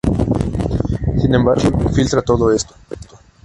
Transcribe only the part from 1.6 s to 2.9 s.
su chip filtra todo esto.